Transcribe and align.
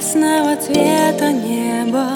красного 0.00 0.56
цвета 0.56 1.30
небо. 1.30 2.06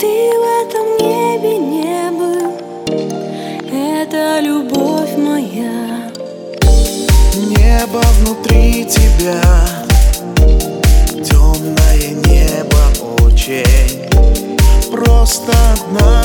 Ты 0.00 0.32
в 0.40 0.44
этом 0.62 0.86
небе 0.98 1.58
не 1.58 2.10
был. 2.10 2.52
Это 3.72 4.40
любовь 4.40 5.16
моя. 5.16 6.10
Небо 7.36 8.02
внутри 8.18 8.84
тебя. 8.84 9.40
Темное 11.22 12.08
небо 12.26 13.24
очень 13.24 14.08
Просто 14.90 15.52
одна. 15.72 16.19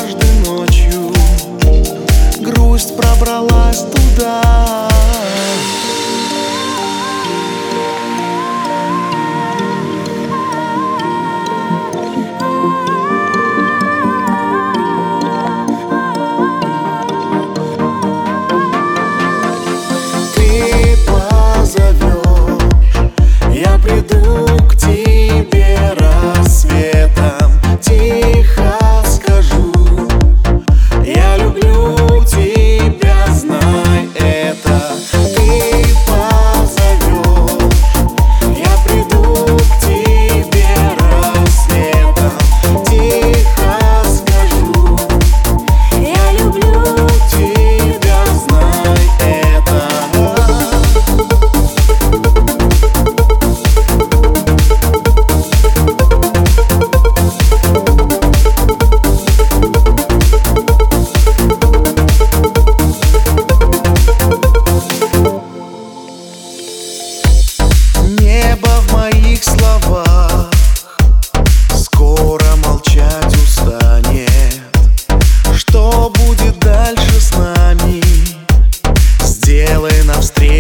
навстречу. 80.06 80.55